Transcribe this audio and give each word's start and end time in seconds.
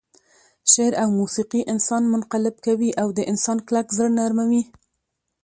شعر 0.71 0.93
او 1.01 1.09
موسيقي 1.19 1.61
انسان 1.73 2.03
منقلب 2.13 2.55
کوي 2.65 2.89
او 3.01 3.07
د 3.17 3.19
انسان 3.31 3.57
کلک 3.67 3.87
زړه 3.97 4.09
نرموي. 4.17 4.63